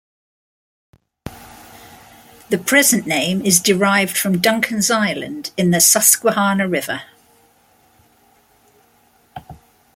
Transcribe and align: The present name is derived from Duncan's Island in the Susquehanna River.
The 2.49 2.57
present 2.57 3.05
name 3.05 3.43
is 3.43 3.59
derived 3.61 4.17
from 4.17 4.39
Duncan's 4.39 4.89
Island 4.89 5.51
in 5.57 5.69
the 5.69 5.79
Susquehanna 5.79 6.67
River. 6.67 7.03